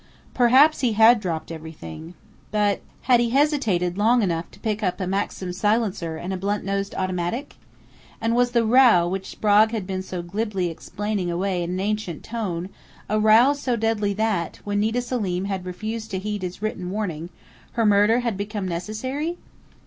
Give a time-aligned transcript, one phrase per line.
[0.33, 2.15] Perhaps he had dropped everything.
[2.49, 6.65] But had he hesitated long enough to pick up a Maxim silencer and a blunt
[6.65, 7.57] nosed automatic?
[8.19, 12.69] And was the "row" which Sprague had been so glibly explaining away an ancient one
[13.09, 17.29] a row so deadly that, when Nita Selim had refused to heed his written warning,
[17.73, 19.37] her murder had become necessary?